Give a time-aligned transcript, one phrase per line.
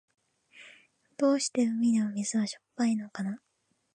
[1.17, 3.39] どうして海の水はしょっぱいのかな。